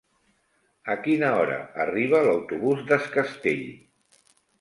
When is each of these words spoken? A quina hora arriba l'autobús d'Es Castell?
A 0.93 0.93
quina 1.07 1.27
hora 1.41 1.57
arriba 1.85 2.21
l'autobús 2.29 2.81
d'Es 2.89 3.05
Castell? 3.17 3.63